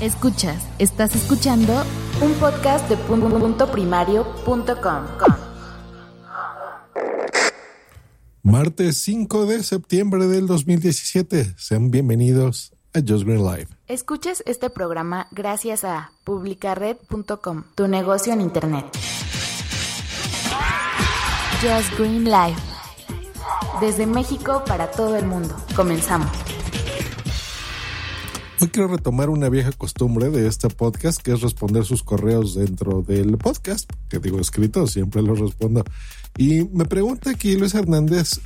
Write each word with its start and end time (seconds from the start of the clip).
Escuchas, 0.00 0.62
estás 0.78 1.16
escuchando 1.16 1.72
un 2.22 2.32
podcast 2.34 2.88
de 2.88 2.96
punto 2.96 3.72
primario.com. 3.72 5.06
Martes 8.44 8.98
5 8.98 9.46
de 9.46 9.64
septiembre 9.64 10.28
del 10.28 10.46
2017. 10.46 11.54
Sean 11.56 11.90
bienvenidos 11.90 12.72
a 12.94 13.00
Just 13.00 13.24
Green 13.24 13.44
Live. 13.44 13.66
Escuches 13.88 14.44
este 14.46 14.70
programa 14.70 15.26
gracias 15.32 15.82
a 15.82 16.12
publicared.com, 16.22 17.64
tu 17.74 17.88
negocio 17.88 18.32
en 18.32 18.40
internet. 18.40 18.86
Just 21.60 21.98
Green 21.98 22.24
Live. 22.24 22.56
Desde 23.80 24.06
México 24.06 24.62
para 24.64 24.92
todo 24.92 25.16
el 25.16 25.26
mundo. 25.26 25.56
Comenzamos. 25.74 26.30
Hoy 28.60 28.66
quiero 28.70 28.88
retomar 28.88 29.30
una 29.30 29.48
vieja 29.48 29.70
costumbre 29.70 30.30
de 30.30 30.48
este 30.48 30.68
podcast, 30.68 31.22
que 31.22 31.32
es 31.32 31.42
responder 31.42 31.84
sus 31.84 32.02
correos 32.02 32.56
dentro 32.56 33.02
del 33.02 33.38
podcast, 33.38 33.88
que 34.08 34.18
digo 34.18 34.40
escrito, 34.40 34.88
siempre 34.88 35.22
los 35.22 35.38
respondo. 35.38 35.84
Y 36.36 36.64
me 36.72 36.84
pregunta 36.84 37.30
aquí 37.30 37.54
Luis 37.54 37.74
Hernández, 37.74 38.40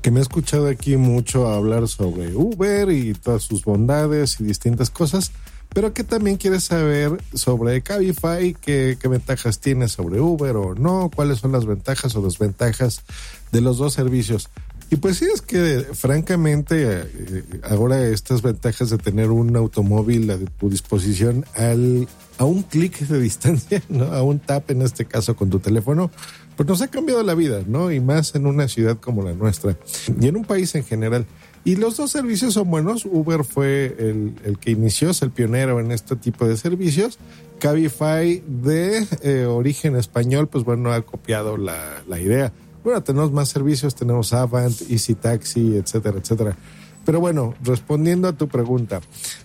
que 0.00 0.12
me 0.12 0.20
ha 0.20 0.22
escuchado 0.22 0.68
aquí 0.68 0.96
mucho 0.96 1.48
hablar 1.48 1.88
sobre 1.88 2.36
Uber 2.36 2.88
y 2.92 3.14
todas 3.14 3.42
sus 3.42 3.64
bondades 3.64 4.38
y 4.38 4.44
distintas 4.44 4.90
cosas, 4.90 5.32
pero 5.74 5.92
que 5.92 6.04
también 6.04 6.36
quiere 6.36 6.60
saber 6.60 7.20
sobre 7.34 7.82
Cabify, 7.82 8.54
qué, 8.54 8.96
qué 9.00 9.08
ventajas 9.08 9.58
tiene 9.58 9.88
sobre 9.88 10.20
Uber 10.20 10.54
o 10.54 10.76
no, 10.76 11.10
cuáles 11.12 11.40
son 11.40 11.50
las 11.50 11.66
ventajas 11.66 12.14
o 12.14 12.22
desventajas 12.22 13.02
de 13.50 13.60
los 13.60 13.78
dos 13.78 13.92
servicios. 13.92 14.50
Y 14.90 14.96
pues 14.96 15.18
sí, 15.18 15.26
es 15.32 15.42
que 15.42 15.86
francamente 15.92 17.02
eh, 17.02 17.44
ahora 17.68 18.06
estas 18.06 18.40
ventajas 18.40 18.88
de 18.88 18.96
tener 18.96 19.30
un 19.30 19.54
automóvil 19.54 20.30
a 20.30 20.38
tu 20.38 20.70
disposición 20.70 21.44
al, 21.54 22.08
a 22.38 22.44
un 22.44 22.62
clic 22.62 22.98
de 23.00 23.20
distancia, 23.20 23.82
¿no? 23.90 24.06
a 24.06 24.22
un 24.22 24.38
tap 24.38 24.70
en 24.70 24.82
este 24.82 25.04
caso 25.04 25.36
con 25.36 25.50
tu 25.50 25.58
teléfono, 25.58 26.10
pues 26.56 26.66
nos 26.66 26.80
ha 26.80 26.88
cambiado 26.88 27.22
la 27.22 27.34
vida, 27.34 27.62
¿no? 27.66 27.92
Y 27.92 28.00
más 28.00 28.34
en 28.34 28.46
una 28.46 28.66
ciudad 28.66 28.98
como 28.98 29.22
la 29.22 29.34
nuestra 29.34 29.76
y 30.20 30.26
en 30.26 30.36
un 30.36 30.44
país 30.44 30.74
en 30.74 30.84
general. 30.84 31.26
Y 31.64 31.76
los 31.76 31.98
dos 31.98 32.10
servicios 32.10 32.54
son 32.54 32.70
buenos. 32.70 33.04
Uber 33.04 33.44
fue 33.44 33.94
el, 33.98 34.58
que 34.58 34.70
inició, 34.70 35.10
es 35.10 35.20
el 35.20 35.30
pionero 35.30 35.80
en 35.80 35.92
este 35.92 36.16
tipo 36.16 36.48
de 36.48 36.56
servicios. 36.56 37.18
Cabify 37.58 38.42
de 38.46 39.06
eh, 39.22 39.44
origen 39.44 39.96
español, 39.96 40.48
pues 40.48 40.64
bueno, 40.64 40.92
ha 40.92 41.02
copiado 41.02 41.58
la 41.58 42.20
idea. 42.20 42.52
Bueno, 42.84 43.02
tenemos 43.02 43.32
más 43.32 43.48
servicios, 43.48 43.94
tenemos 43.94 44.32
Avant, 44.32 44.74
Easy 44.90 45.14
Taxi, 45.14 45.76
etcétera, 45.76 46.18
etcétera. 46.18 46.56
Pero 47.04 47.20
bueno, 47.20 47.54
respondiendo 47.62 48.28
a 48.28 48.34
tu 48.34 48.48
pregunta, 48.48 49.00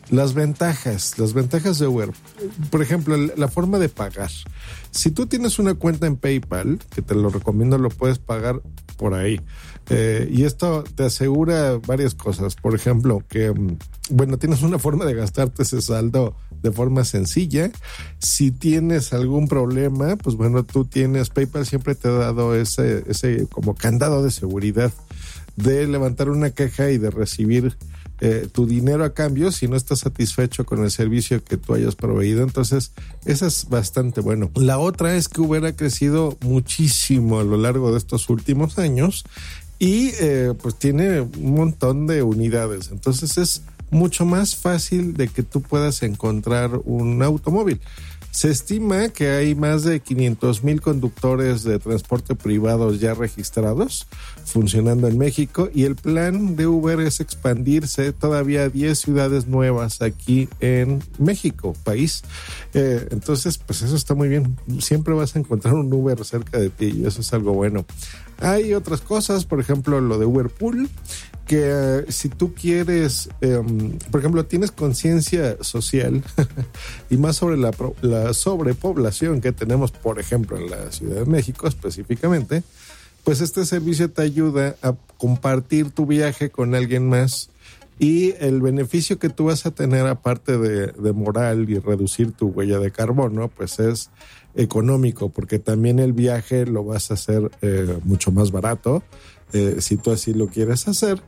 las 0.09 0.33
ventajas, 0.33 1.17
las 1.17 1.33
ventajas 1.33 1.79
de 1.79 1.87
Uber. 1.87 2.11
Por 2.69 2.81
ejemplo, 2.81 3.15
la 3.15 3.47
forma 3.47 3.79
de 3.79 3.87
pagar. 3.87 4.29
Si 4.91 5.11
tú 5.11 5.27
tienes 5.27 5.59
una 5.59 5.73
cuenta 5.73 6.05
en 6.05 6.17
PayPal, 6.17 6.79
que 6.93 7.01
te 7.01 7.15
lo 7.15 7.29
recomiendo, 7.29 7.77
lo 7.77 7.89
puedes 7.89 8.19
pagar 8.19 8.61
por 9.03 9.15
ahí. 9.15 9.41
Eh, 9.89 10.29
y 10.31 10.45
esto 10.45 10.85
te 10.95 11.03
asegura 11.03 11.77
varias 11.85 12.15
cosas. 12.15 12.55
Por 12.55 12.73
ejemplo, 12.73 13.21
que, 13.27 13.51
mm, 13.51 13.77
bueno, 14.11 14.37
tienes 14.37 14.61
una 14.61 14.79
forma 14.79 15.03
de 15.03 15.13
gastarte 15.13 15.63
ese 15.63 15.81
saldo 15.81 16.37
de 16.61 16.71
forma 16.71 17.03
sencilla. 17.03 17.69
Si 18.19 18.51
tienes 18.51 19.11
algún 19.11 19.49
problema, 19.49 20.15
pues 20.15 20.37
bueno, 20.37 20.63
tú 20.63 20.85
tienes, 20.85 21.29
PayPal 21.31 21.65
siempre 21.65 21.95
te 21.95 22.07
ha 22.07 22.11
dado 22.11 22.55
ese, 22.55 23.03
ese 23.07 23.45
como 23.47 23.75
candado 23.75 24.23
de 24.23 24.31
seguridad 24.31 24.93
de 25.57 25.85
levantar 25.85 26.29
una 26.29 26.51
caja 26.51 26.89
y 26.89 26.97
de 26.97 27.11
recibir 27.11 27.75
eh, 28.25 28.47
tu 28.49 28.65
dinero 28.65 29.03
a 29.03 29.13
cambio 29.13 29.51
si 29.51 29.67
no 29.67 29.75
estás 29.75 29.99
satisfecho 29.99 30.65
con 30.65 30.81
el 30.81 30.91
servicio 30.91 31.43
que 31.43 31.57
tú 31.57 31.73
hayas 31.73 31.95
proveído. 31.95 32.41
Entonces, 32.41 32.93
eso 33.25 33.45
es 33.45 33.67
bastante 33.67 34.21
bueno. 34.21 34.49
La 34.55 34.79
otra 34.79 35.17
es 35.17 35.27
que 35.27 35.41
Uber 35.41 35.65
ha 35.65 35.75
crecido 35.75 36.37
muchísimo 36.39 37.41
a 37.41 37.43
lo 37.43 37.57
largo 37.57 37.91
de 37.91 37.97
estos 37.97 38.29
últimos 38.29 38.79
años 38.79 39.25
y 39.77 40.11
eh, 40.21 40.53
pues 40.61 40.75
tiene 40.75 41.19
un 41.19 41.53
montón 41.53 42.07
de 42.07 42.23
unidades. 42.23 42.91
Entonces 42.93 43.37
es 43.37 43.63
mucho 43.91 44.25
más 44.25 44.55
fácil 44.55 45.15
de 45.15 45.27
que 45.27 45.43
tú 45.43 45.61
puedas 45.61 46.01
encontrar 46.01 46.79
un 46.85 47.21
automóvil. 47.23 47.81
Se 48.33 48.49
estima 48.49 49.09
que 49.09 49.29
hay 49.29 49.53
más 49.53 49.83
de 49.83 49.99
500 49.99 50.63
mil 50.63 50.81
conductores 50.81 51.63
de 51.63 51.77
transporte 51.77 52.33
privado 52.33 52.91
ya 52.95 53.13
registrados 53.13 54.07
funcionando 54.43 55.07
en 55.07 55.19
México 55.19 55.69
y 55.71 55.83
el 55.83 55.95
plan 55.95 56.55
de 56.55 56.65
Uber 56.65 56.99
es 57.01 57.19
expandirse 57.19 58.11
todavía 58.11 58.63
a 58.63 58.69
10 58.69 58.97
ciudades 58.97 59.47
nuevas 59.47 60.01
aquí 60.01 60.49
en 60.61 61.03
México, 61.19 61.75
país. 61.83 62.23
Eh, 62.73 63.07
entonces, 63.11 63.59
pues 63.59 63.83
eso 63.83 63.95
está 63.95 64.15
muy 64.15 64.29
bien. 64.29 64.57
Siempre 64.79 65.13
vas 65.13 65.35
a 65.35 65.39
encontrar 65.39 65.75
un 65.75 65.93
Uber 65.93 66.25
cerca 66.25 66.57
de 66.57 66.71
ti 66.71 66.85
y 66.87 67.05
eso 67.05 67.21
es 67.21 67.31
algo 67.33 67.53
bueno. 67.53 67.85
Hay 68.43 68.73
otras 68.73 68.99
cosas, 68.99 69.45
por 69.45 69.61
ejemplo, 69.61 70.01
lo 70.01 70.17
de 70.17 70.25
Uber 70.25 70.49
Pool 70.49 70.89
que 71.47 71.61
eh, 71.63 72.05
si 72.09 72.29
tú 72.29 72.53
quieres, 72.53 73.29
em, 73.41 73.97
por 74.11 74.19
ejemplo, 74.19 74.45
tienes 74.45 74.71
conciencia 74.71 75.57
social 75.61 76.23
y 77.09 77.17
más 77.17 77.37
sobre 77.37 77.57
la, 77.57 77.71
la, 78.01 78.33
sobrepoblación 78.33 79.41
que 79.41 79.51
tenemos, 79.51 79.91
por 79.91 80.19
ejemplo, 80.19 80.57
en 80.57 80.69
la 80.69 80.91
Ciudad 80.91 81.19
de 81.19 81.25
México 81.25 81.67
específicamente, 81.67 82.63
pues 83.23 83.41
este 83.41 83.65
servicio 83.65 84.09
te 84.11 84.21
ayuda 84.21 84.75
a 84.81 84.93
compartir 85.17 85.91
tu 85.91 86.05
viaje 86.05 86.49
con 86.49 86.75
alguien 86.75 87.07
más 87.07 87.49
y 87.99 88.33
el 88.39 88.61
beneficio 88.61 89.19
que 89.19 89.29
tú 89.29 89.45
vas 89.45 89.65
a 89.65 89.71
tener 89.71 90.05
aparte 90.07 90.57
de 90.57 91.13
moral 91.13 91.69
y 91.69 91.77
reducir 91.79 92.31
tu 92.31 92.47
huella 92.47 92.79
de 92.79 92.91
carbono, 92.91 93.47
pues 93.49 93.79
es 93.79 94.09
económico, 94.55 95.29
porque 95.29 95.59
también 95.59 95.99
el 95.99 96.13
viaje 96.13 96.65
lo 96.65 96.83
vas 96.83 97.11
a 97.11 97.15
hacer 97.15 97.51
eh, 97.61 97.97
mucho 98.03 98.31
más 98.31 98.51
barato 98.51 99.03
eh, 99.51 99.77
si 99.79 99.97
tú 99.97 100.11
así 100.11 100.33
lo 100.33 100.47
quieres 100.47 100.87
hacer, 100.87 101.21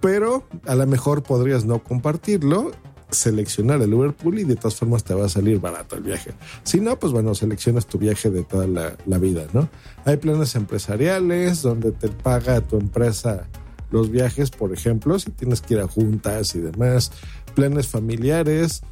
pero 0.00 0.44
a 0.66 0.74
lo 0.74 0.86
mejor 0.86 1.22
podrías 1.22 1.64
no 1.64 1.82
compartirlo, 1.82 2.72
seleccionar 3.10 3.80
el 3.82 3.92
Uber 3.94 4.14
y 4.38 4.44
de 4.44 4.56
todas 4.56 4.76
formas 4.76 5.04
te 5.04 5.14
va 5.14 5.26
a 5.26 5.28
salir 5.28 5.60
barato 5.60 5.96
el 5.96 6.02
viaje. 6.02 6.32
Si 6.64 6.80
no, 6.80 6.98
pues 6.98 7.12
bueno, 7.12 7.34
seleccionas 7.34 7.86
tu 7.86 7.98
viaje 7.98 8.30
de 8.30 8.42
toda 8.42 8.66
la, 8.66 8.96
la 9.06 9.18
vida, 9.18 9.46
¿no? 9.52 9.68
Hay 10.04 10.16
planes 10.16 10.54
empresariales 10.54 11.62
donde 11.62 11.92
te 11.92 12.08
paga 12.08 12.60
tu 12.62 12.78
empresa 12.78 13.48
los 13.90 14.10
viajes, 14.10 14.50
por 14.50 14.72
ejemplo, 14.72 15.18
si 15.18 15.30
tienes 15.30 15.60
que 15.60 15.74
ir 15.74 15.80
a 15.80 15.86
juntas 15.86 16.54
y 16.54 16.60
demás, 16.60 17.12
planes 17.54 17.86
familiares, 17.86 18.82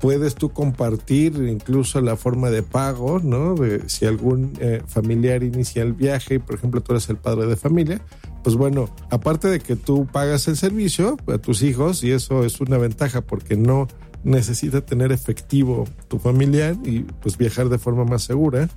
puedes 0.00 0.34
tú 0.34 0.50
compartir 0.50 1.36
incluso 1.48 2.00
la 2.00 2.16
forma 2.16 2.50
de 2.50 2.62
pago, 2.62 3.20
¿no? 3.20 3.54
De, 3.54 3.88
si 3.88 4.06
algún 4.06 4.54
eh, 4.58 4.82
familiar 4.86 5.42
inicia 5.42 5.82
el 5.82 5.92
viaje 5.92 6.36
y, 6.36 6.38
por 6.38 6.56
ejemplo, 6.56 6.80
tú 6.80 6.92
eres 6.92 7.08
el 7.10 7.16
padre 7.16 7.46
de 7.46 7.56
familia, 7.56 8.00
pues 8.42 8.56
bueno, 8.56 8.88
aparte 9.10 9.48
de 9.48 9.60
que 9.60 9.76
tú 9.76 10.06
pagas 10.10 10.48
el 10.48 10.56
servicio 10.56 11.18
a 11.26 11.38
tus 11.38 11.62
hijos, 11.62 12.02
y 12.02 12.12
eso 12.12 12.44
es 12.44 12.60
una 12.60 12.78
ventaja 12.78 13.20
porque 13.20 13.56
no 13.56 13.86
necesita 14.24 14.80
tener 14.80 15.12
efectivo 15.12 15.84
tu 16.08 16.18
familiar 16.18 16.76
y 16.84 17.00
pues 17.22 17.38
viajar 17.38 17.68
de 17.68 17.78
forma 17.78 18.04
más 18.04 18.22
segura, 18.22 18.68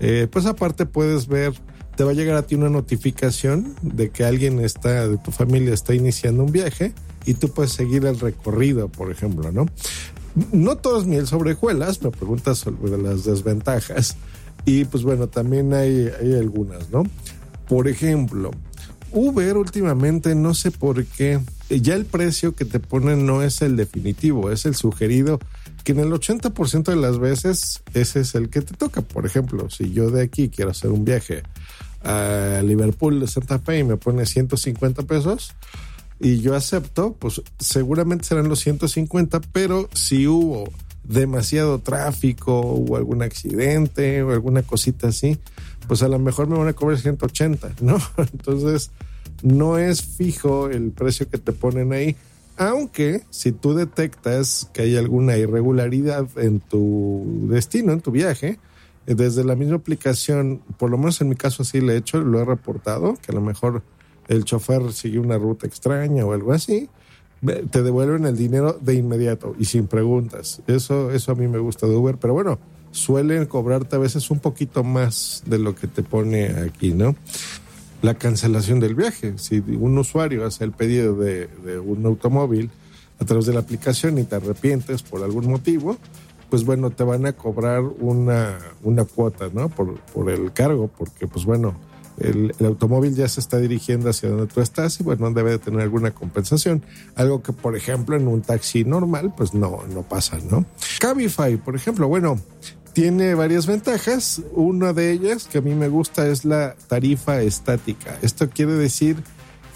eh, 0.00 0.28
pues 0.30 0.46
aparte 0.46 0.86
puedes 0.86 1.26
ver, 1.26 1.52
te 1.96 2.04
va 2.04 2.12
a 2.12 2.14
llegar 2.14 2.36
a 2.36 2.42
ti 2.42 2.54
una 2.54 2.70
notificación 2.70 3.74
de 3.82 4.10
que 4.10 4.24
alguien 4.24 4.60
está, 4.60 5.08
de 5.08 5.18
tu 5.18 5.32
familia 5.32 5.74
está 5.74 5.94
iniciando 5.94 6.44
un 6.44 6.52
viaje 6.52 6.92
y 7.26 7.34
tú 7.34 7.48
puedes 7.48 7.72
seguir 7.72 8.06
el 8.06 8.18
recorrido, 8.18 8.88
por 8.88 9.10
ejemplo, 9.10 9.52
¿no? 9.52 9.66
No 10.52 10.76
todo 10.76 11.00
es 11.00 11.06
miel 11.06 11.26
sobre 11.26 11.52
hojuelas, 11.52 12.02
me 12.02 12.10
preguntas 12.10 12.58
sobre 12.58 12.98
las 12.98 13.24
desventajas 13.24 14.16
y 14.64 14.84
pues 14.84 15.02
bueno, 15.02 15.28
también 15.28 15.72
hay, 15.72 16.10
hay 16.20 16.34
algunas, 16.34 16.90
¿no? 16.90 17.04
Por 17.68 17.88
ejemplo, 17.88 18.50
Uber 19.12 19.56
últimamente 19.56 20.34
no 20.34 20.54
sé 20.54 20.70
por 20.70 21.04
qué, 21.04 21.40
ya 21.70 21.94
el 21.94 22.04
precio 22.04 22.54
que 22.54 22.64
te 22.64 22.78
ponen 22.78 23.26
no 23.26 23.42
es 23.42 23.62
el 23.62 23.76
definitivo, 23.76 24.50
es 24.50 24.66
el 24.66 24.74
sugerido, 24.74 25.38
que 25.84 25.92
en 25.92 26.00
el 26.00 26.12
80% 26.12 26.84
de 26.84 26.96
las 26.96 27.18
veces 27.18 27.82
ese 27.94 28.20
es 28.20 28.34
el 28.34 28.50
que 28.50 28.60
te 28.60 28.74
toca. 28.74 29.00
Por 29.00 29.24
ejemplo, 29.24 29.70
si 29.70 29.92
yo 29.92 30.10
de 30.10 30.22
aquí 30.22 30.50
quiero 30.50 30.72
hacer 30.72 30.90
un 30.90 31.04
viaje 31.04 31.42
a 32.04 32.60
Liverpool 32.62 33.20
de 33.20 33.26
Santa 33.26 33.58
Fe 33.58 33.78
y 33.78 33.84
me 33.84 33.96
pone 33.96 34.26
150 34.26 35.02
pesos, 35.04 35.54
y 36.20 36.40
yo 36.40 36.54
acepto, 36.54 37.14
pues 37.18 37.42
seguramente 37.58 38.24
serán 38.24 38.48
los 38.48 38.60
150, 38.60 39.40
pero 39.52 39.88
si 39.94 40.26
hubo 40.26 40.70
demasiado 41.04 41.78
tráfico 41.78 42.60
o 42.60 42.96
algún 42.96 43.22
accidente 43.22 44.22
o 44.22 44.32
alguna 44.32 44.62
cosita 44.62 45.08
así, 45.08 45.38
pues 45.86 46.02
a 46.02 46.08
lo 46.08 46.18
mejor 46.18 46.48
me 46.48 46.58
van 46.58 46.68
a 46.68 46.72
cobrar 46.74 46.98
180, 46.98 47.76
¿no? 47.80 47.98
Entonces, 48.16 48.90
no 49.42 49.78
es 49.78 50.02
fijo 50.02 50.68
el 50.68 50.90
precio 50.90 51.28
que 51.28 51.38
te 51.38 51.52
ponen 51.52 51.92
ahí. 51.92 52.16
Aunque 52.56 53.22
si 53.30 53.52
tú 53.52 53.74
detectas 53.74 54.68
que 54.72 54.82
hay 54.82 54.96
alguna 54.96 55.36
irregularidad 55.36 56.26
en 56.36 56.58
tu 56.58 57.46
destino, 57.48 57.92
en 57.92 58.00
tu 58.00 58.10
viaje, 58.10 58.58
desde 59.06 59.44
la 59.44 59.54
misma 59.54 59.76
aplicación, 59.76 60.60
por 60.76 60.90
lo 60.90 60.98
menos 60.98 61.20
en 61.20 61.28
mi 61.28 61.36
caso 61.36 61.62
así 61.62 61.80
le 61.80 61.94
he 61.94 61.96
hecho, 61.96 62.20
lo 62.20 62.40
he 62.40 62.44
reportado, 62.44 63.14
que 63.22 63.30
a 63.30 63.34
lo 63.34 63.40
mejor 63.40 63.82
el 64.28 64.44
chofer 64.44 64.92
siguió 64.92 65.22
una 65.22 65.38
ruta 65.38 65.66
extraña 65.66 66.24
o 66.24 66.32
algo 66.32 66.52
así, 66.52 66.88
te 67.70 67.82
devuelven 67.82 68.26
el 68.26 68.36
dinero 68.36 68.78
de 68.80 68.94
inmediato 68.94 69.54
y 69.58 69.64
sin 69.64 69.86
preguntas. 69.86 70.60
Eso, 70.66 71.10
eso 71.10 71.32
a 71.32 71.34
mí 71.34 71.46
me 71.48 71.58
gusta 71.58 71.86
de 71.86 71.96
Uber, 71.96 72.16
pero 72.20 72.34
bueno, 72.34 72.58
suelen 72.90 73.46
cobrarte 73.46 73.96
a 73.96 73.98
veces 73.98 74.30
un 74.30 74.40
poquito 74.40 74.84
más 74.84 75.42
de 75.46 75.58
lo 75.58 75.74
que 75.74 75.86
te 75.86 76.02
pone 76.02 76.46
aquí, 76.46 76.92
¿no? 76.92 77.14
La 78.02 78.14
cancelación 78.14 78.80
del 78.80 78.94
viaje. 78.94 79.34
Si 79.38 79.58
un 79.58 79.98
usuario 79.98 80.44
hace 80.46 80.64
el 80.64 80.72
pedido 80.72 81.14
de, 81.14 81.46
de 81.64 81.78
un 81.78 82.04
automóvil 82.06 82.70
a 83.20 83.24
través 83.24 83.46
de 83.46 83.54
la 83.54 83.60
aplicación 83.60 84.18
y 84.18 84.24
te 84.24 84.36
arrepientes 84.36 85.02
por 85.02 85.22
algún 85.22 85.48
motivo, 85.48 85.96
pues 86.50 86.64
bueno, 86.64 86.90
te 86.90 87.04
van 87.04 87.26
a 87.26 87.32
cobrar 87.32 87.82
una, 87.82 88.58
una 88.82 89.04
cuota, 89.04 89.48
¿no? 89.52 89.68
Por, 89.68 89.98
por 90.00 90.30
el 90.30 90.52
cargo, 90.52 90.88
porque 90.96 91.26
pues 91.26 91.44
bueno, 91.44 91.74
el, 92.20 92.54
automóvil 92.64 93.14
ya 93.14 93.28
se 93.28 93.40
está 93.40 93.58
dirigiendo 93.58 94.10
hacia 94.10 94.28
donde 94.28 94.46
tú 94.46 94.60
estás 94.60 95.00
y 95.00 95.02
bueno, 95.02 95.30
debe 95.30 95.50
de 95.52 95.58
tener 95.58 95.80
alguna 95.80 96.10
compensación. 96.10 96.82
Algo 97.14 97.42
que, 97.42 97.52
por 97.52 97.76
ejemplo, 97.76 98.16
en 98.16 98.28
un 98.28 98.42
taxi 98.42 98.84
normal, 98.84 99.32
pues 99.36 99.54
no, 99.54 99.84
no 99.92 100.02
pasa, 100.02 100.38
¿no? 100.50 100.64
Cabify, 101.00 101.56
por 101.56 101.76
ejemplo, 101.76 102.08
bueno, 102.08 102.40
tiene 102.92 103.34
varias 103.34 103.66
ventajas. 103.66 104.42
Una 104.52 104.92
de 104.92 105.12
ellas 105.12 105.48
que 105.50 105.58
a 105.58 105.60
mí 105.60 105.74
me 105.74 105.88
gusta 105.88 106.26
es 106.28 106.44
la 106.44 106.74
tarifa 106.88 107.40
estática. 107.42 108.18
Esto 108.22 108.48
quiere 108.50 108.72
decir 108.72 109.16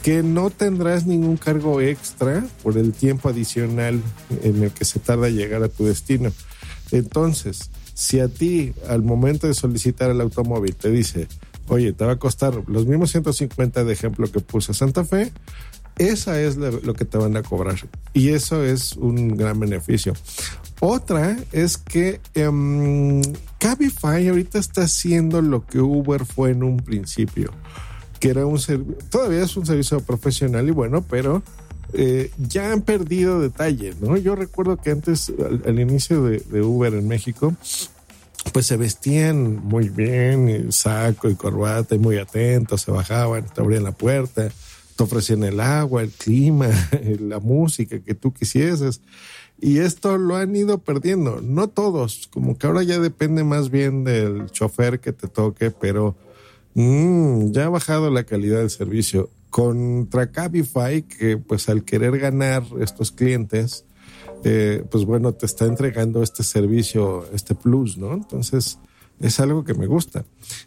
que 0.03 0.25
no 0.25 0.51
tendrás 0.51 1.07
ningún 1.07 1.37
cargo 1.37 1.81
extra 1.81 2.45
por 2.63 2.77
el 2.77 2.93
tiempo 2.93 3.29
adicional 3.29 4.03
en 4.43 4.65
el 4.65 4.73
que 4.73 4.85
se 4.85 4.99
tarda 4.99 5.29
llegar 5.29 5.63
a 5.63 5.69
tu 5.69 5.85
destino. 5.85 6.33
Entonces, 6.91 7.71
si 7.95 8.19
a 8.19 8.27
ti 8.27 8.75
al 8.89 9.03
momento 9.03 9.47
de 9.47 9.55
solicitar 9.55 10.11
el 10.11 10.21
automóvil 10.21 10.75
te 10.75 10.91
dice, 10.91 11.29
oye, 11.69 11.93
te 11.93 12.05
va 12.05 12.13
a 12.13 12.19
costar 12.19 12.63
los 12.67 12.87
mismos 12.87 13.11
150 13.11 13.85
de 13.85 13.93
ejemplo 13.93 14.31
que 14.31 14.41
puse 14.41 14.75
Santa 14.75 15.05
Fe, 15.05 15.33
esa 15.99 16.41
es 16.41 16.57
lo 16.57 16.95
que 16.95 17.05
te 17.05 17.19
van 17.19 17.37
a 17.37 17.43
cobrar. 17.43 17.77
Y 18.15 18.31
eso 18.31 18.63
es 18.65 18.97
un 18.97 19.37
gran 19.37 19.61
beneficio. 19.61 20.15
Otra 20.81 21.37
es 21.53 21.77
que 21.77 22.21
um, 22.37 23.23
Cabify 23.59 24.27
ahorita 24.29 24.59
está 24.59 24.83
haciendo 24.83 25.43
lo 25.43 25.65
que 25.67 25.81
Uber 25.81 26.25
fue 26.25 26.51
en 26.51 26.63
un 26.65 26.79
principio, 26.79 27.53
que 28.19 28.31
era 28.31 28.47
un 28.47 28.59
todavía 29.11 29.45
es 29.45 29.57
un 29.57 29.67
servicio 29.67 30.01
profesional 30.01 30.67
y 30.67 30.73
bueno, 30.73 31.03
pero 31.03 31.43
eh, 31.93 32.31
ya 32.39 32.73
han 32.73 32.83
perdido 32.83 33.41
detalle, 33.41 33.95
¿no? 34.01 34.17
Yo 34.17 34.35
recuerdo 34.35 34.79
que 34.79 34.91
antes, 34.91 35.31
al, 35.67 35.79
inicio 35.79 36.23
de, 36.23 36.63
Uber 36.63 36.95
en 36.95 37.07
México, 37.07 37.55
pues 38.51 38.67
se 38.67 38.77
vestían 38.77 39.65
muy 39.65 39.89
bien, 39.89 40.73
saco 40.73 41.29
y 41.29 41.35
corbata, 41.35 41.95
y 41.95 41.99
muy 41.99 42.19
atentos, 42.19 42.83
se 42.83 42.91
bajaban, 42.91 43.47
te 43.47 43.61
abrían 43.61 43.85
la 43.85 43.93
puerta, 43.93 44.51
te 44.97 45.03
ofrecían 45.03 45.45
el 45.45 45.61
agua, 45.61 46.03
el 46.03 46.11
clima, 46.11 46.69
la 47.21 47.39
música 47.39 48.01
que 48.01 48.15
tú 48.15 48.33
quisieses. 48.33 49.01
Y 49.61 49.79
esto 49.79 50.19
lo 50.19 50.37
han 50.37 50.57
ido 50.57 50.79
perdiendo, 50.79 51.41
no 51.41 51.69
todos, 51.69 52.29
como 52.33 52.59
que 52.59 52.67
ahora 52.67 52.83
ya 52.83 52.99
depende 52.99 53.45
más 53.45 53.71
bien 53.71 54.03
del 54.03 54.51
chofer 54.51 54.99
que 54.99 55.13
te 55.13 55.29
toque, 55.29 55.71
pero 55.71 56.17
mm, 56.75 57.53
ya 57.53 57.67
ha 57.67 57.69
bajado 57.69 58.11
la 58.11 58.25
calidad 58.25 58.59
del 58.59 58.71
servicio. 58.71 59.31
Contra 59.51 60.33
Cabify, 60.33 61.03
que 61.03 61.37
pues 61.37 61.69
al 61.69 61.85
querer 61.85 62.19
ganar 62.19 62.65
estos 62.81 63.13
clientes, 63.13 63.85
eh, 64.45 64.85
pues 64.91 65.05
bueno, 65.05 65.33
te 65.33 65.47
está 65.47 65.67
entregando 65.67 66.23
este 66.23 66.43
servicio, 66.43 67.27
este 67.33 67.55
plus, 67.55 67.97
¿no? 67.97 68.13
Entonces, 68.13 68.79
es 69.21 69.39
algo 69.39 69.65
que 69.65 69.75
me 69.75 69.87
gusta. 69.87 70.25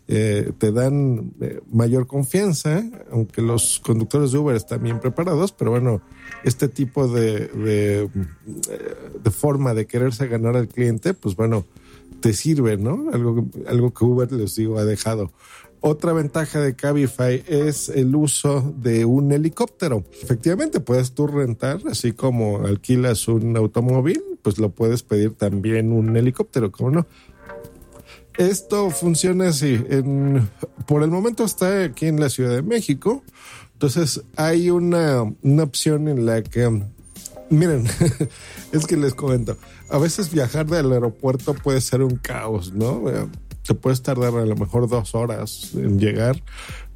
Eh, 0.08 0.52
te 0.58 0.72
dan 0.72 1.34
eh, 1.42 1.60
mayor 1.72 2.08
confianza, 2.08 2.84
aunque 3.12 3.42
los 3.42 3.80
conductores 3.80 4.32
de 4.32 4.38
Uber 4.38 4.56
están 4.56 4.82
bien 4.82 5.00
preparados, 5.00 5.52
pero 5.52 5.72
bueno, 5.72 6.02
este 6.44 6.70
tipo 6.70 7.08
de, 7.08 7.48
de, 7.48 8.10
de 9.24 9.32
forma 9.32 9.74
de 9.74 9.86
quererse 9.86 10.28
ganar 10.28 10.56
al 10.56 10.70
cliente, 10.70 11.14
pues 11.14 11.36
bueno, 11.36 11.66
te 12.22 12.34
sirve, 12.34 12.78
¿no? 12.78 13.10
Algo, 13.12 13.46
algo 13.68 13.94
que 13.94 14.06
Uber, 14.06 14.32
les 14.32 14.56
digo, 14.56 14.78
ha 14.78 14.86
dejado. 14.86 15.32
Otra 15.82 16.14
ventaja 16.14 16.60
de 16.62 16.76
Cabify 16.76 17.44
es 17.48 17.90
el 17.90 18.16
uso 18.16 18.74
de 18.78 19.06
un 19.06 19.32
helicóptero. 19.32 20.04
Efectivamente, 20.22 20.80
puedes 20.80 21.12
tú 21.12 21.28
rentar, 21.28 21.80
así 21.90 22.12
como 22.12 22.66
alquilas 22.66 23.28
un 23.28 23.56
automóvil, 23.56 24.24
pues 24.42 24.58
lo 24.58 24.70
puedes 24.70 25.04
pedir 25.04 25.34
también 25.36 25.92
un 25.92 26.16
helicóptero, 26.18 26.72
¿cómo 26.72 26.92
no? 26.92 27.08
Esto 28.38 28.90
funciona 28.90 29.50
así. 29.50 29.80
Por 30.88 31.04
el 31.04 31.10
momento 31.10 31.44
está 31.46 31.84
aquí 31.84 32.08
en 32.08 32.20
la 32.20 32.30
Ciudad 32.30 32.56
de 32.56 32.62
México. 32.62 33.24
Entonces 33.74 34.22
hay 34.36 34.70
una, 34.70 35.24
una 35.42 35.64
opción 35.64 36.08
en 36.08 36.26
la 36.26 36.42
que, 36.42 36.82
miren, 37.50 37.86
es 38.72 38.88
que 38.88 38.98
les 38.98 39.14
comento, 39.14 39.58
a 39.90 39.98
veces 39.98 40.32
viajar 40.32 40.66
del 40.66 40.92
aeropuerto 40.92 41.54
puede 41.54 41.82
ser 41.82 42.02
un 42.02 42.16
caos, 42.16 42.74
¿no? 42.74 43.04
Te 43.66 43.74
puedes 43.74 44.02
tardar 44.02 44.36
a 44.36 44.46
lo 44.46 44.56
mejor 44.56 44.88
dos 44.88 45.16
horas 45.16 45.72
en 45.74 46.00
llegar, 46.00 46.42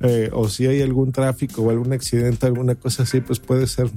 eh, 0.01 0.29
o 0.33 0.49
si 0.49 0.67
hay 0.67 0.81
algún 0.81 1.11
tráfico 1.11 1.63
o 1.63 1.69
algún 1.69 1.93
accidente, 1.93 2.45
alguna 2.45 2.75
cosa 2.75 3.03
así, 3.03 3.21
pues 3.21 3.39
puede 3.39 3.67
ser 3.67 3.91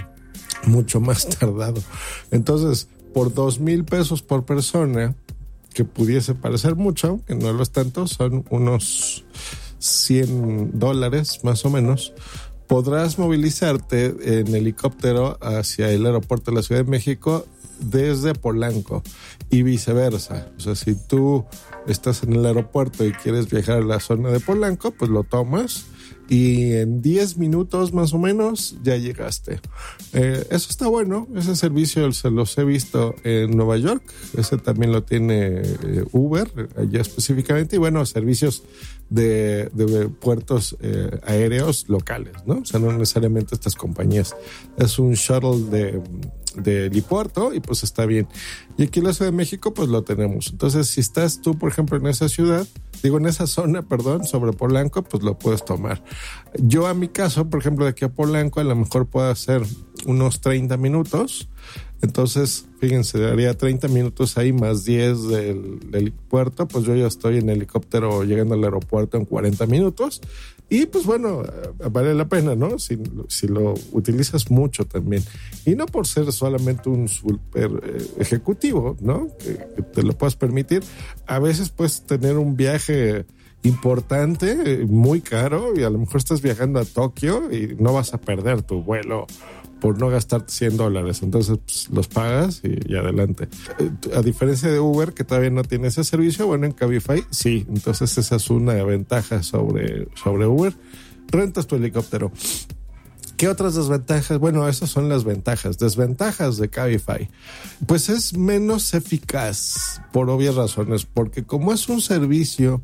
mucho 0.66 1.00
más 1.00 1.28
tardado. 1.38 1.82
Entonces, 2.30 2.88
por 3.12 3.34
dos 3.34 3.60
mil 3.60 3.84
pesos 3.84 4.22
por 4.22 4.44
persona, 4.44 5.14
que 5.74 5.84
pudiese 5.84 6.34
parecer 6.34 6.76
mucho, 6.76 7.20
que 7.26 7.34
no 7.34 7.52
lo 7.52 7.62
es 7.62 7.70
tanto, 7.70 8.06
son 8.06 8.44
unos 8.50 9.24
100 9.78 10.78
dólares 10.78 11.40
más 11.42 11.64
o 11.64 11.70
menos, 11.70 12.12
podrás 12.68 13.18
movilizarte 13.18 14.38
en 14.40 14.54
helicóptero 14.54 15.38
hacia 15.42 15.90
el 15.90 16.06
aeropuerto 16.06 16.50
de 16.50 16.56
la 16.56 16.62
Ciudad 16.62 16.84
de 16.84 16.90
México 16.90 17.46
desde 17.80 18.34
Polanco 18.34 19.02
y 19.50 19.62
viceversa. 19.62 20.48
O 20.56 20.60
sea, 20.60 20.74
si 20.74 20.94
tú 20.94 21.44
estás 21.86 22.22
en 22.22 22.34
el 22.34 22.46
aeropuerto 22.46 23.04
y 23.04 23.12
quieres 23.12 23.50
viajar 23.50 23.78
a 23.78 23.84
la 23.84 24.00
zona 24.00 24.30
de 24.30 24.40
Polanco, 24.40 24.92
pues 24.92 25.10
lo 25.10 25.24
tomas 25.24 25.86
y 26.28 26.72
en 26.72 27.02
10 27.02 27.36
minutos 27.36 27.92
más 27.92 28.14
o 28.14 28.18
menos 28.18 28.76
ya 28.82 28.96
llegaste. 28.96 29.60
Eh, 30.14 30.46
eso 30.50 30.68
está 30.70 30.86
bueno, 30.86 31.28
ese 31.34 31.54
servicio 31.56 32.10
se 32.12 32.30
los 32.30 32.56
he 32.56 32.64
visto 32.64 33.14
en 33.22 33.56
Nueva 33.56 33.76
York, 33.76 34.02
ese 34.36 34.56
también 34.56 34.92
lo 34.92 35.02
tiene 35.02 35.60
eh, 35.60 36.04
Uber 36.12 36.48
allá 36.76 37.00
específicamente 37.00 37.76
y 37.76 37.78
bueno, 37.78 38.06
servicios 38.06 38.62
de, 39.10 39.70
puertos 40.20 40.76
eh, 40.80 41.20
aéreos 41.26 41.86
locales, 41.88 42.32
¿no? 42.46 42.60
O 42.60 42.64
sea, 42.64 42.80
no 42.80 42.92
necesariamente 42.92 43.54
estas 43.54 43.74
compañías. 43.74 44.34
Es 44.78 44.98
un 44.98 45.12
shuttle 45.12 45.70
de 45.70 46.00
de 46.56 46.86
helipuerto 46.86 47.54
y 47.54 47.60
pues 47.60 47.82
está 47.82 48.06
bien. 48.06 48.28
Y 48.76 48.84
aquí 48.84 49.00
en 49.00 49.06
la 49.06 49.12
Ciudad 49.12 49.30
de 49.30 49.36
México 49.36 49.74
pues 49.74 49.88
lo 49.88 50.02
tenemos. 50.02 50.50
Entonces 50.50 50.88
si 50.88 51.00
estás 51.00 51.40
tú 51.40 51.58
por 51.58 51.70
ejemplo 51.70 51.96
en 51.98 52.06
esa 52.06 52.28
ciudad, 52.28 52.66
digo 53.02 53.18
en 53.18 53.26
esa 53.26 53.46
zona, 53.46 53.82
perdón, 53.88 54.24
sobre 54.24 54.52
Polanco, 54.52 55.02
pues 55.02 55.22
lo 55.22 55.38
puedes 55.38 55.64
tomar. 55.64 56.02
Yo 56.58 56.86
a 56.86 56.94
mi 56.94 57.08
caso, 57.08 57.48
por 57.48 57.60
ejemplo 57.60 57.84
de 57.84 57.92
aquí 57.92 58.04
a 58.04 58.08
Polanco 58.08 58.60
a 58.60 58.64
lo 58.64 58.76
mejor 58.76 59.06
puedo 59.06 59.30
hacer 59.30 59.62
unos 60.06 60.40
30 60.40 60.76
minutos. 60.76 61.48
Entonces, 62.02 62.66
fíjense, 62.80 63.18
daría 63.20 63.56
30 63.56 63.88
minutos 63.88 64.36
ahí 64.36 64.52
más 64.52 64.84
10 64.84 65.22
del, 65.28 65.80
del 65.80 65.94
helipuerto, 65.94 66.66
pues 66.66 66.84
yo 66.84 66.94
ya 66.94 67.06
estoy 67.06 67.38
en 67.38 67.48
helicóptero 67.48 68.24
llegando 68.24 68.54
al 68.54 68.64
aeropuerto 68.64 69.16
en 69.16 69.24
40 69.24 69.66
minutos 69.66 70.20
y 70.72 70.86
pues 70.86 71.04
bueno, 71.04 71.42
eh, 71.42 71.88
vale 71.90 72.14
la 72.14 72.26
pena, 72.26 72.54
¿no? 72.54 72.78
Si, 72.78 72.96
lo 73.46 73.74
utilizas 73.92 74.50
mucho 74.50 74.86
también. 74.86 75.22
Y 75.66 75.74
no 75.74 75.84
por 75.84 76.06
ser 76.06 76.32
solamente 76.32 76.88
un 76.88 77.08
super 77.08 77.70
eh, 77.84 78.06
ejecutivo, 78.18 78.96
¿no? 79.02 79.28
Que, 79.36 79.52
te 79.82 80.02
lo 80.02 80.14
puedas 80.14 80.34
permitir. 80.34 80.82
A 81.26 81.38
veces 81.40 81.68
puedes 81.68 82.06
tener 82.06 82.38
un 82.38 82.56
viaje 82.56 83.26
importante, 83.64 84.86
muy 84.86 85.20
caro, 85.20 85.74
y 85.76 85.82
a 85.82 85.90
lo 85.90 85.98
mejor 85.98 86.16
estás 86.16 86.40
viajando 86.40 86.80
a 86.80 86.86
Tokio 86.86 87.52
y 87.52 87.76
no 87.78 87.92
vas 87.92 88.14
a 88.14 88.18
perder 88.18 88.62
tu 88.62 88.82
vuelo 88.82 89.26
por 89.82 89.98
no 89.98 90.10
gastar 90.10 90.44
100 90.46 90.76
dólares. 90.76 91.22
Entonces 91.24 91.58
pues, 91.58 91.90
los 91.90 92.06
pagas 92.06 92.62
y, 92.62 92.94
adelante. 92.94 93.48
Eh, 93.80 93.90
a 94.14 94.22
diferencia 94.22 94.70
de 94.70 94.78
Uber, 94.78 95.12
que 95.12 95.24
todavía 95.24 95.50
no 95.50 95.64
tiene 95.64 95.88
ese 95.88 96.04
servicio, 96.04 96.46
bueno, 96.46 96.66
en 96.66 96.72
Cabify 96.72 97.24
sí. 97.30 97.66
Entonces 97.68 98.16
esa 98.16 98.36
es 98.36 98.48
una 98.48 98.74
ventaja 98.84 99.42
sobre, 99.42 100.06
sobre 100.14 100.46
Uber. 100.46 100.72
Rentas 101.26 101.66
tu 101.66 101.74
helicóptero. 101.74 102.30
¿Qué 103.36 103.48
otras 103.48 103.74
desventajas? 103.74 104.38
Bueno, 104.38 104.68
esas 104.68 104.88
son 104.88 105.08
las 105.08 105.24
ventajas. 105.24 105.78
Desventajas 105.78 106.58
de 106.58 106.70
Cabify. 106.70 107.28
Pues 107.84 108.08
es 108.08 108.38
menos 108.38 108.94
eficaz 108.94 110.00
por 110.12 110.30
obvias 110.30 110.54
razones, 110.54 111.06
porque 111.06 111.42
como 111.42 111.72
es 111.72 111.88
un 111.88 112.00
servicio 112.00 112.82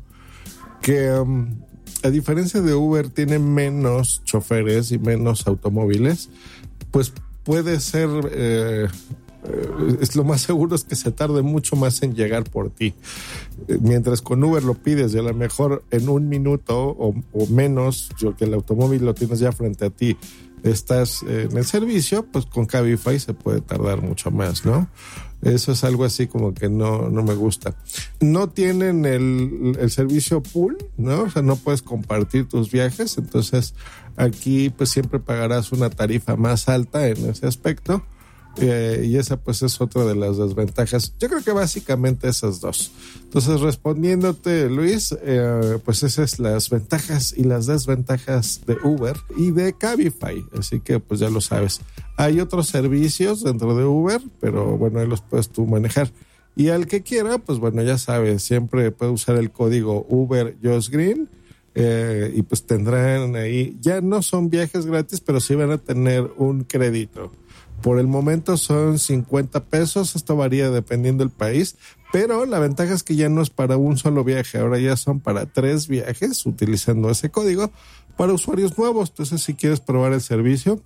que, 0.81 1.13
um, 1.13 1.61
a 2.03 2.09
diferencia 2.09 2.59
de 2.59 2.73
Uber, 2.73 3.07
tiene 3.07 3.39
menos 3.39 4.21
choferes 4.25 4.91
y 4.91 4.99
menos 4.99 5.47
automóviles, 5.47 6.29
pues 6.91 7.13
puede 7.43 7.79
ser 7.79 8.09
eh, 8.31 8.87
eh, 9.45 9.97
es 10.01 10.15
lo 10.15 10.23
más 10.23 10.41
seguro 10.41 10.75
es 10.75 10.83
que 10.83 10.95
se 10.95 11.11
tarde 11.11 11.41
mucho 11.41 11.75
más 11.75 12.01
en 12.03 12.13
llegar 12.13 12.43
por 12.43 12.69
ti. 12.69 12.93
Mientras 13.81 14.21
con 14.21 14.43
Uber 14.43 14.63
lo 14.63 14.73
pides 14.73 15.13
y 15.13 15.17
a 15.17 15.21
lo 15.21 15.33
mejor 15.33 15.83
en 15.91 16.09
un 16.09 16.27
minuto 16.27 16.89
o, 16.89 17.13
menos, 17.49 18.09
yo 18.19 18.35
que 18.35 18.45
el 18.45 18.53
automóvil 18.53 19.05
lo 19.05 19.13
tienes 19.13 19.39
ya 19.39 19.51
frente 19.51 19.85
a 19.85 19.89
ti, 19.89 20.17
estás 20.63 21.23
en 21.23 21.55
el 21.55 21.65
servicio, 21.65 22.25
pues 22.25 22.45
con 22.45 22.65
Cabify 22.65 23.17
se 23.19 23.33
puede 23.33 23.61
tardar 23.61 24.01
mucho 24.01 24.29
más, 24.29 24.65
¿no? 24.65 24.89
Eso 25.41 25.71
es 25.71 25.83
algo 25.83 26.03
así 26.03 26.27
como 26.27 26.53
que 26.53 26.69
no, 26.69 27.09
no 27.09 27.23
me 27.23 27.33
gusta. 27.33 27.75
No 28.19 28.49
tienen 28.49 29.05
el, 29.05 29.77
el 29.79 29.91
servicio 29.91 30.43
pool, 30.43 30.77
¿no? 30.97 31.23
O 31.23 31.29
sea, 31.29 31.41
no 31.41 31.55
puedes 31.55 31.81
compartir 31.81 32.47
tus 32.47 32.71
viajes, 32.71 33.17
entonces 33.17 33.73
aquí 34.17 34.69
pues 34.69 34.89
siempre 34.89 35.19
pagarás 35.19 35.71
una 35.71 35.89
tarifa 35.89 36.35
más 36.35 36.67
alta 36.67 37.07
en 37.07 37.29
ese 37.29 37.47
aspecto 37.47 38.03
eh, 38.57 39.05
y 39.05 39.17
esa 39.17 39.37
pues 39.37 39.61
es 39.61 39.79
otra 39.79 40.03
de 40.05 40.15
las 40.15 40.37
desventajas. 40.37 41.13
Yo 41.19 41.29
creo 41.29 41.41
que 41.41 41.51
básicamente 41.51 42.27
esas 42.27 42.59
dos. 42.59 42.91
Entonces 43.23 43.61
respondiéndote 43.61 44.69
Luis, 44.69 45.15
eh, 45.21 45.79
pues 45.85 46.03
esas 46.03 46.31
son 46.31 46.51
las 46.51 46.69
ventajas 46.69 47.33
y 47.35 47.43
las 47.43 47.67
desventajas 47.67 48.61
de 48.65 48.77
Uber 48.83 49.15
y 49.37 49.51
de 49.51 49.73
Cabify. 49.73 50.43
Así 50.57 50.79
que 50.81 50.99
pues 50.99 51.19
ya 51.19 51.29
lo 51.29 51.41
sabes. 51.41 51.79
Hay 52.19 52.41
otros 52.41 52.67
servicios 52.67 53.45
dentro 53.45 53.77
de 53.77 53.85
Uber, 53.85 54.19
pero 54.41 54.77
bueno, 54.77 54.99
ahí 54.99 55.07
los 55.07 55.21
puedes 55.21 55.47
tú 55.47 55.65
manejar. 55.65 56.11
Y 56.53 56.67
al 56.67 56.85
que 56.85 57.01
quiera, 57.01 57.37
pues 57.37 57.59
bueno, 57.59 57.81
ya 57.81 57.97
sabes, 57.97 58.43
siempre 58.43 58.91
puede 58.91 59.13
usar 59.13 59.37
el 59.37 59.51
código 59.51 60.05
Uber 60.09 60.57
Just 60.61 60.89
Green. 60.89 61.29
Eh, 61.75 62.33
y 62.35 62.41
pues 62.41 62.65
tendrán 62.65 63.37
ahí, 63.37 63.77
ya 63.79 64.01
no 64.01 64.21
son 64.21 64.49
viajes 64.49 64.85
gratis, 64.85 65.21
pero 65.21 65.39
sí 65.39 65.55
van 65.55 65.71
a 65.71 65.77
tener 65.77 66.29
un 66.35 66.65
crédito. 66.65 67.31
Por 67.81 67.99
el 67.99 68.07
momento 68.07 68.57
son 68.57 68.99
50 68.99 69.63
pesos, 69.63 70.17
esto 70.17 70.35
varía 70.35 70.71
dependiendo 70.71 71.23
del 71.23 71.31
país, 71.31 71.77
pero 72.11 72.45
la 72.45 72.59
ventaja 72.59 72.93
es 72.95 73.03
que 73.03 73.15
ya 73.15 73.29
no 73.29 73.41
es 73.41 73.49
para 73.49 73.77
un 73.77 73.95
solo 73.95 74.25
viaje, 74.25 74.57
ahora 74.57 74.77
ya 74.77 74.97
son 74.97 75.21
para 75.21 75.45
tres 75.45 75.87
viajes 75.87 76.45
utilizando 76.45 77.09
ese 77.09 77.29
código 77.29 77.71
para 78.17 78.33
usuarios 78.33 78.77
nuevos. 78.77 79.11
Entonces, 79.11 79.41
si 79.41 79.53
quieres 79.53 79.79
probar 79.79 80.11
el 80.11 80.19
servicio, 80.19 80.81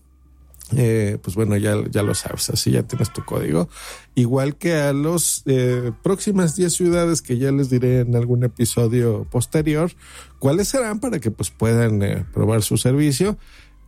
eh, 0.75 1.17
pues 1.21 1.35
bueno, 1.35 1.57
ya, 1.57 1.75
ya 1.89 2.03
lo 2.03 2.15
sabes, 2.15 2.49
así 2.49 2.71
ya 2.71 2.83
tienes 2.83 3.11
tu 3.11 3.23
código. 3.25 3.69
Igual 4.15 4.55
que 4.55 4.75
a 4.75 4.93
los 4.93 5.43
eh, 5.45 5.91
próximas 6.01 6.55
10 6.55 6.73
ciudades 6.73 7.21
que 7.21 7.37
ya 7.37 7.51
les 7.51 7.69
diré 7.69 7.99
en 7.99 8.15
algún 8.15 8.43
episodio 8.43 9.27
posterior, 9.29 9.91
cuáles 10.39 10.69
serán 10.69 10.99
para 10.99 11.19
que 11.19 11.31
pues 11.31 11.49
puedan 11.49 12.01
eh, 12.01 12.25
probar 12.33 12.63
su 12.63 12.77
servicio 12.77 13.37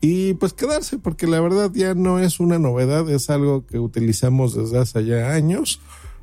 y 0.01 0.34
pues 0.36 0.53
quedarse, 0.53 1.00
porque 1.00 1.27
la 1.27 1.39
verdad 1.39 1.72
ya 1.74 1.96
no 1.96 2.20
es 2.20 2.39
una 2.39 2.60
novedad, 2.60 3.10
es 3.10 3.29
algo 3.29 3.65
que 3.65 3.79
utilizamos 3.79 4.53
desde 4.53 4.77
hace 4.77 5.05
ya 5.05 5.32
años, 5.32 5.79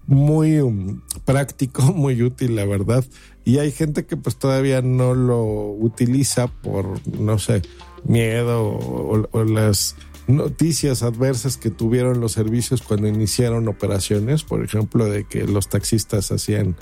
muy 0.07 0.61
um, 0.61 1.01
práctico, 1.25 1.83
muy 1.95 2.23
útil, 2.23 2.57
la 2.57 2.65
verdad. 2.65 3.05
Y 3.45 3.59
hay 3.59 3.73
gente 3.73 4.05
que 4.07 4.17
pues 4.17 4.37
todavía 4.37 4.83
no 4.83 5.15
lo 5.15 5.43
utiliza 5.73 6.47
por, 6.47 7.01
no 7.19 7.39
sé, 7.39 7.63
miedo 8.05 8.63
o, 8.63 9.45
las 9.45 9.97
noticias 10.27 11.03
adversas 11.03 11.57
que 11.57 11.71
tuvieron 11.71 12.21
los 12.21 12.33
servicios 12.33 12.83
cuando 12.83 13.09
iniciaron 13.09 13.69
operaciones, 13.69 14.45
por 14.45 14.65
ejemplo, 14.65 15.07
de 15.07 15.25
que 15.25 15.45
los 15.45 15.69
taxistas 15.69 16.31
hacían 16.31 16.77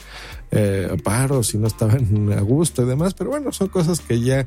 eh, 0.50 0.97
paros 1.02 1.54
y 1.54 1.59
no 1.59 1.66
estaban 1.66 2.32
a 2.32 2.40
gusto 2.40 2.82
y 2.82 2.87
demás, 2.87 3.14
pero 3.14 3.30
bueno, 3.30 3.52
son 3.52 3.68
cosas 3.68 4.00
que 4.00 4.20
ya 4.20 4.47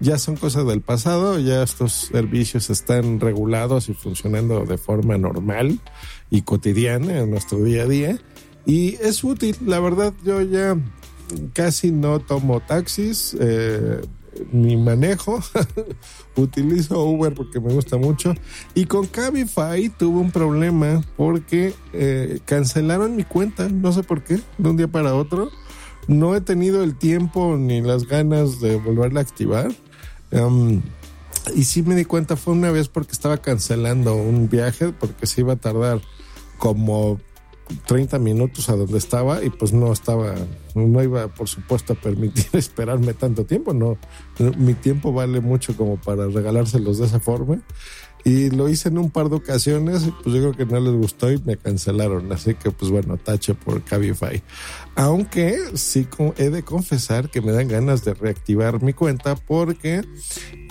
ya 0.00 0.18
son 0.18 0.36
cosas 0.36 0.66
del 0.66 0.80
pasado, 0.80 1.38
ya 1.38 1.62
estos 1.62 1.92
servicios 1.92 2.68
están 2.68 3.20
regulados 3.20 3.88
y 3.88 3.94
funcionando 3.94 4.64
de 4.64 4.76
forma 4.76 5.16
normal 5.18 5.78
y 6.30 6.42
cotidiana 6.42 7.20
en 7.20 7.30
nuestro 7.30 7.62
día 7.62 7.84
a 7.84 7.86
día. 7.86 8.18
Y 8.66 8.96
es 8.96 9.22
útil, 9.22 9.56
la 9.64 9.78
verdad, 9.78 10.12
yo 10.24 10.42
ya 10.42 10.76
casi 11.52 11.90
no 11.90 12.18
tomo 12.20 12.60
taxis, 12.60 13.36
eh, 13.38 14.00
ni 14.52 14.76
manejo, 14.76 15.40
utilizo 16.36 17.04
Uber 17.04 17.34
porque 17.34 17.60
me 17.60 17.72
gusta 17.72 17.96
mucho. 17.96 18.34
Y 18.74 18.86
con 18.86 19.06
Cabify 19.06 19.88
tuve 19.88 20.20
un 20.20 20.30
problema 20.30 21.02
porque 21.16 21.74
eh, 21.92 22.40
cancelaron 22.44 23.16
mi 23.16 23.24
cuenta, 23.24 23.68
no 23.68 23.92
sé 23.92 24.02
por 24.02 24.22
qué, 24.22 24.40
de 24.58 24.68
un 24.68 24.76
día 24.76 24.88
para 24.88 25.14
otro. 25.14 25.50
No 26.06 26.36
he 26.36 26.40
tenido 26.40 26.82
el 26.82 26.96
tiempo 26.96 27.56
ni 27.56 27.80
las 27.80 28.06
ganas 28.06 28.60
de 28.60 28.76
volverla 28.76 29.20
a 29.20 29.22
activar. 29.22 29.72
Um, 30.30 30.82
y 31.54 31.64
sí 31.64 31.82
me 31.82 31.94
di 31.94 32.04
cuenta, 32.04 32.36
fue 32.36 32.54
una 32.54 32.70
vez 32.70 32.88
porque 32.88 33.12
estaba 33.12 33.38
cancelando 33.38 34.14
un 34.14 34.48
viaje, 34.48 34.92
porque 34.92 35.26
se 35.26 35.42
iba 35.42 35.54
a 35.54 35.56
tardar 35.56 36.00
como 36.58 37.20
30 37.86 38.18
minutos 38.18 38.68
a 38.68 38.76
donde 38.76 38.98
estaba 38.98 39.42
y 39.42 39.50
pues 39.50 39.72
no 39.72 39.92
estaba, 39.92 40.34
no 40.74 41.02
iba 41.02 41.28
por 41.28 41.48
supuesto 41.48 41.94
a 41.94 41.96
permitir 41.96 42.46
esperarme 42.52 43.14
tanto 43.14 43.44
tiempo, 43.44 43.72
no, 43.72 43.96
mi 44.56 44.74
tiempo 44.74 45.12
vale 45.12 45.40
mucho 45.40 45.76
como 45.76 45.96
para 45.96 46.26
regalárselos 46.26 46.98
de 46.98 47.06
esa 47.06 47.20
forma 47.20 47.62
y 48.24 48.48
lo 48.48 48.70
hice 48.70 48.88
en 48.88 48.96
un 48.96 49.10
par 49.10 49.28
de 49.28 49.36
ocasiones, 49.36 50.02
pues 50.22 50.34
yo 50.34 50.40
creo 50.40 50.52
que 50.56 50.64
no 50.64 50.80
les 50.80 50.94
gustó 50.94 51.30
y 51.30 51.38
me 51.44 51.58
cancelaron. 51.58 52.32
Así 52.32 52.54
que, 52.54 52.70
pues 52.70 52.90
bueno, 52.90 53.18
tache 53.18 53.52
por 53.52 53.84
Cabify. 53.84 54.42
Aunque 54.96 55.58
sí 55.74 56.08
he 56.38 56.48
de 56.48 56.62
confesar 56.62 57.28
que 57.28 57.42
me 57.42 57.52
dan 57.52 57.68
ganas 57.68 58.02
de 58.02 58.14
reactivar 58.14 58.82
mi 58.82 58.94
cuenta 58.94 59.36
porque 59.36 60.04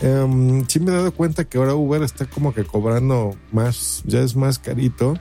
um, 0.02 0.66
sí 0.68 0.80
me 0.80 0.92
he 0.92 0.96
dado 0.96 1.12
cuenta 1.12 1.46
que 1.46 1.60
ahora 1.60 1.76
Uber 1.76 2.02
está 2.02 2.26
como 2.26 2.56
que 2.56 2.64
cobrando 2.64 3.36
más, 3.52 4.02
ya 4.08 4.22
es 4.22 4.36
más 4.36 4.58
carito 4.58 5.20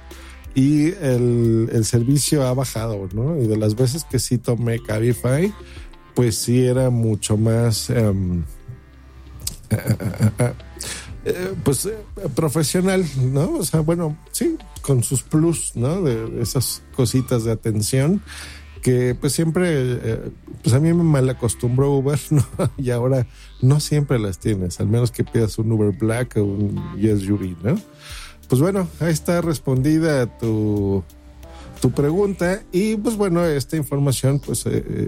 y 0.54 0.88
el, 0.88 1.70
el 1.72 1.84
servicio 1.84 2.46
ha 2.46 2.54
bajado, 2.54 3.08
¿no? 3.14 3.36
Y 3.38 3.46
de 3.46 3.56
las 3.56 3.74
veces 3.74 4.04
que 4.04 4.18
sí 4.18 4.38
tomé 4.38 4.80
Cabify, 4.82 5.52
pues 6.14 6.36
sí 6.36 6.64
era 6.64 6.90
mucho 6.90 7.36
más... 7.36 7.90
Um, 7.90 8.44
pues 11.64 11.88
profesional, 12.34 13.04
¿no? 13.16 13.54
O 13.54 13.64
sea, 13.64 13.80
bueno, 13.80 14.18
sí, 14.32 14.56
con 14.82 15.02
sus 15.02 15.22
plus, 15.22 15.72
¿no? 15.76 16.02
De, 16.02 16.42
esas 16.42 16.82
cositas 16.94 17.44
de 17.44 17.52
atención 17.52 18.22
que 18.82 19.16
pues 19.18 19.32
siempre, 19.32 20.20
pues 20.62 20.74
a 20.74 20.80
mí 20.80 20.92
me 20.92 21.04
mal 21.04 21.30
acostumbró 21.30 21.92
Uber, 21.92 22.18
¿no? 22.30 22.44
Y 22.76 22.90
ahora 22.90 23.26
no 23.60 23.80
siempre 23.80 24.18
las 24.18 24.38
tienes, 24.38 24.80
al 24.80 24.88
menos 24.88 25.12
que 25.12 25.24
pidas 25.24 25.58
un 25.58 25.70
Uber 25.70 25.92
Black 25.92 26.36
o 26.36 26.44
un 26.44 26.82
SUV, 27.00 27.56
¿no? 27.62 27.80
Pues 28.52 28.60
bueno, 28.60 28.86
ahí 29.00 29.10
está 29.10 29.40
respondida 29.40 30.26
tu, 30.26 31.02
tu 31.80 31.90
pregunta 31.90 32.62
y 32.70 32.96
pues 32.96 33.16
bueno, 33.16 33.46
esta 33.46 33.78
información 33.78 34.40
pues 34.40 34.66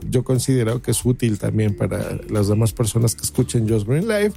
yo 0.09 0.25
considero 0.25 0.81
que 0.81 0.93
es 0.93 1.05
útil 1.05 1.39
también 1.39 1.77
para 1.77 2.19
las 2.31 2.49
demás 2.49 2.73
personas 2.73 3.15
que 3.15 3.21
escuchen 3.21 3.69
Just 3.69 3.87
Green 3.87 4.09
Live 4.09 4.33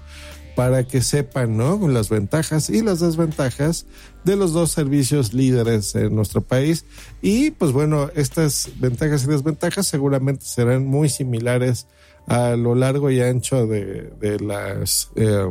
para 0.57 0.85
que 0.85 1.01
sepan 1.01 1.55
¿no? 1.55 1.87
las 1.87 2.09
ventajas 2.09 2.69
y 2.69 2.81
las 2.81 2.99
desventajas 2.99 3.85
de 4.25 4.35
los 4.35 4.51
dos 4.51 4.71
servicios 4.71 5.33
líderes 5.33 5.95
en 5.95 6.13
nuestro 6.13 6.41
país. 6.41 6.83
Y 7.21 7.51
pues 7.51 7.71
bueno, 7.71 8.09
estas 8.13 8.71
ventajas 8.77 9.23
y 9.23 9.27
desventajas 9.27 9.87
seguramente 9.87 10.43
serán 10.43 10.85
muy 10.85 11.07
similares 11.07 11.87
a 12.27 12.57
lo 12.57 12.75
largo 12.75 13.09
y 13.09 13.21
ancho 13.21 13.67
de, 13.67 14.11
de 14.19 14.37
las... 14.41 15.11
Eh, 15.15 15.49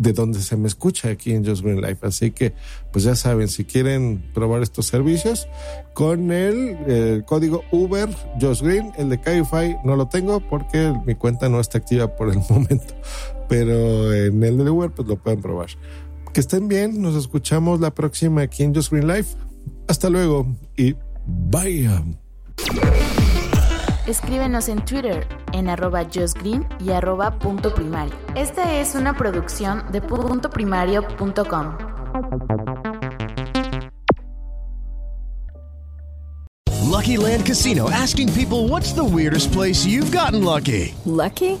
de 0.00 0.14
donde 0.14 0.40
se 0.40 0.56
me 0.56 0.66
escucha 0.66 1.10
aquí 1.10 1.32
en 1.32 1.44
Just 1.44 1.62
Green 1.62 1.82
Life. 1.82 2.06
Así 2.06 2.30
que, 2.30 2.54
pues 2.90 3.04
ya 3.04 3.14
saben, 3.14 3.48
si 3.48 3.64
quieren 3.64 4.24
probar 4.32 4.62
estos 4.62 4.86
servicios, 4.86 5.46
con 5.92 6.32
el, 6.32 7.24
código 7.26 7.62
Uber 7.70 8.08
Just 8.40 8.62
Green, 8.62 8.92
el 8.96 9.10
de 9.10 9.20
Cabify 9.20 9.76
no 9.84 9.96
lo 9.96 10.08
tengo 10.08 10.40
porque 10.40 10.92
mi 11.06 11.14
cuenta 11.14 11.48
no 11.48 11.60
está 11.60 11.78
activa 11.78 12.16
por 12.16 12.30
el 12.30 12.38
momento 12.50 12.94
pero 13.50 14.14
en 14.14 14.42
el 14.44 14.58
de 14.58 14.70
Uber 14.70 14.92
pues 14.92 15.08
lo 15.08 15.16
pueden 15.16 15.42
probar. 15.42 15.70
Que 16.32 16.38
estén 16.38 16.68
bien, 16.68 17.02
nos 17.02 17.16
escuchamos 17.16 17.80
la 17.80 17.92
próxima 17.92 18.42
aquí 18.42 18.62
en 18.62 18.72
Just 18.72 18.92
Green 18.92 19.08
Life. 19.08 19.36
Hasta 19.88 20.08
luego 20.08 20.46
y 20.76 20.94
bye. 21.26 21.90
Escríbenos 24.10 24.68
en 24.68 24.84
Twitter 24.84 25.24
en 25.52 25.68
arroba 25.68 26.04
justgreen 26.04 26.66
y 26.80 26.90
arroba 26.90 27.38
punto 27.38 27.72
primario. 27.72 28.12
Esta 28.34 28.80
es 28.80 28.96
una 28.96 29.16
producción 29.16 29.84
de 29.92 30.00
puntoprimario.com. 30.00 31.78
Lucky 36.90 37.16
Land 37.16 37.46
Casino 37.46 37.88
asking 37.88 38.28
people 38.32 38.66
what's 38.68 38.92
the 38.92 39.04
weirdest 39.04 39.52
place 39.52 39.86
you've 39.86 40.10
gotten 40.10 40.42
lucky? 40.42 40.92
Lucky? 41.06 41.60